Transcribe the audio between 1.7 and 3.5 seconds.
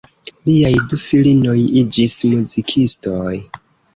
iĝis muzikistoj.